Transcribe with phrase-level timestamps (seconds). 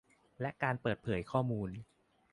[0.41, 1.69] และการเปิดเผยข้อมูล